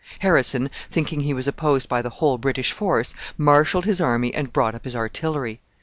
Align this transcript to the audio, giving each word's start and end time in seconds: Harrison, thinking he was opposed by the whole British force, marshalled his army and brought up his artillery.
Harrison, 0.21 0.71
thinking 0.89 1.19
he 1.19 1.31
was 1.35 1.47
opposed 1.47 1.87
by 1.87 2.01
the 2.01 2.09
whole 2.09 2.39
British 2.39 2.71
force, 2.71 3.13
marshalled 3.37 3.85
his 3.85 4.01
army 4.01 4.33
and 4.33 4.51
brought 4.51 4.73
up 4.73 4.83
his 4.85 4.95
artillery. 4.95 5.59